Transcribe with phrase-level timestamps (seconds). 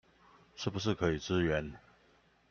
[0.55, 1.75] 是不是可以支援